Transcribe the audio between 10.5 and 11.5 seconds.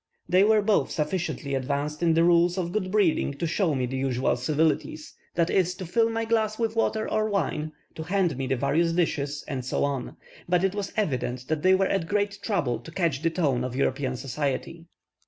it was evident